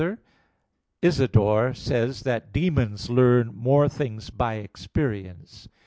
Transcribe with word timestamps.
bono 0.01 0.17
i, 1.03 1.11
10) 1.11 1.75
says 1.75 2.21
that 2.21 2.51
"demons 2.51 3.07
learn 3.11 3.53
more 3.55 3.87
things 3.87 4.31
by 4.31 4.55
experience." 4.55 5.67